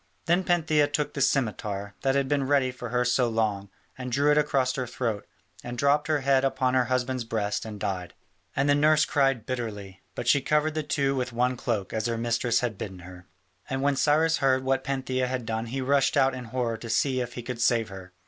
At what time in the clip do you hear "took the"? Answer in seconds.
0.91-1.21